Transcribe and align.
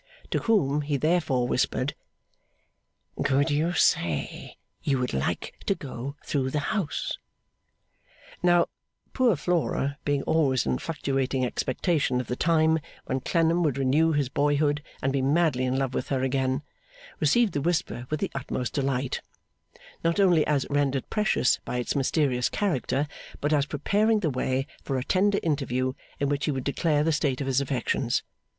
To 0.31 0.39
whom 0.39 0.81
he 0.81 0.97
therefore 0.97 1.47
whispered, 1.47 1.93
'Could 3.23 3.51
you 3.51 3.73
say 3.73 4.57
you 4.81 4.97
would 4.97 5.13
like 5.13 5.53
to 5.67 5.75
go 5.75 6.15
through 6.25 6.49
the 6.49 6.73
house?' 6.73 7.19
Now, 8.41 8.65
poor 9.13 9.35
Flora, 9.35 9.99
being 10.03 10.23
always 10.23 10.65
in 10.65 10.79
fluctuating 10.79 11.45
expectation 11.45 12.19
of 12.19 12.25
the 12.25 12.35
time 12.35 12.79
when 13.05 13.19
Clennam 13.19 13.61
would 13.61 13.77
renew 13.77 14.11
his 14.11 14.27
boyhood 14.27 14.81
and 15.03 15.13
be 15.13 15.21
madly 15.21 15.65
in 15.65 15.77
love 15.77 15.93
with 15.93 16.07
her 16.09 16.23
again, 16.23 16.63
received 17.19 17.53
the 17.53 17.61
whisper 17.61 18.07
with 18.09 18.21
the 18.21 18.31
utmost 18.33 18.73
delight; 18.73 19.21
not 20.03 20.19
only 20.19 20.43
as 20.47 20.65
rendered 20.71 21.07
precious 21.11 21.59
by 21.63 21.77
its 21.77 21.95
mysterious 21.95 22.49
character, 22.49 23.07
but 23.39 23.53
as 23.53 23.67
preparing 23.67 24.21
the 24.21 24.31
way 24.31 24.65
for 24.81 24.97
a 24.97 25.03
tender 25.03 25.37
interview 25.43 25.93
in 26.19 26.27
which 26.27 26.45
he 26.45 26.51
would 26.51 26.63
declare 26.63 27.03
the 27.03 27.11
state 27.11 27.39
of 27.39 27.45
his 27.45 27.61
affections. 27.61 28.23